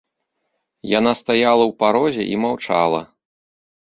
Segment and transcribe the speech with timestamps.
[0.99, 3.01] Яна стаяла ў парозе і маўчала.